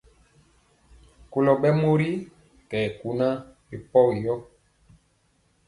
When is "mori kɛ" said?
1.81-2.79